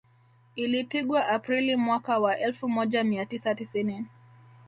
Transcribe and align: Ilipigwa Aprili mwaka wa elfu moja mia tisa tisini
Ilipigwa 0.55 1.27
Aprili 1.27 1.75
mwaka 1.75 2.19
wa 2.19 2.37
elfu 2.39 2.69
moja 2.69 3.03
mia 3.03 3.25
tisa 3.25 3.55
tisini 3.55 4.05